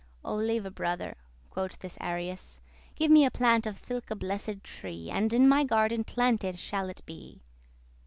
[0.25, 1.15] "O leve* brother,"
[1.51, 5.47] quoth this Arius, *dear "Give me a plant of thilke* blessed tree, *that And in
[5.47, 7.43] my garden planted shall it be."